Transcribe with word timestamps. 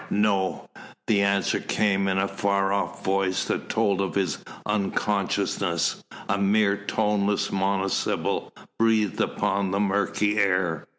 "No." 0.09 0.67
The 1.05 1.21
answer 1.21 1.59
came 1.59 2.07
in 2.07 2.17
the 2.17 2.27
far 2.27 2.73
off 2.73 3.05
voice 3.05 3.45
that 3.45 3.69
told 3.69 4.01
of 4.01 4.15
his 4.15 4.39
unconsciousness, 4.65 6.03
a 6.27 6.39
mere 6.39 6.75
toneless 6.75 7.51
monosyllable 7.51 8.51
breathed 8.79 9.21
upon 9.21 9.69
the 9.69 9.79
murky 9.79 10.39
air. 10.39 10.87